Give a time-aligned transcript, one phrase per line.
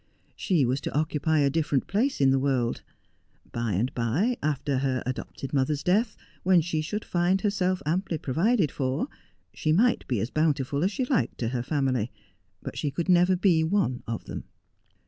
[0.35, 2.81] She was to occupy a different place in the world.
[3.51, 8.71] By and by, after her adopted mother's death, when she should hud herself amply provided
[8.71, 9.09] for,
[9.53, 12.11] she might be as bountiful as she liked to her family,
[12.63, 14.45] but she could never be one of them.